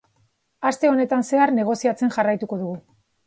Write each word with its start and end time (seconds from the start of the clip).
Aste 0.69 0.89
honetan 0.91 1.21
zehar, 1.27 1.53
negoziatzen 1.59 2.13
jarraituko 2.17 2.59
dugu. 2.65 2.75